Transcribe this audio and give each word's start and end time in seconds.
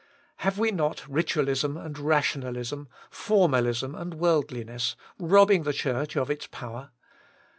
Have 0.37 0.57
we 0.57 0.71
not 0.71 1.07
ritualism 1.07 1.77
and 1.77 1.99
rationalism, 1.99 2.87
formalism 3.11 3.93
and 3.93 4.15
worldliness, 4.15 4.95
robbing 5.19 5.61
the 5.61 5.73
Church 5.73 6.17
of 6.17 6.31
its 6.31 6.47
power 6.47 6.89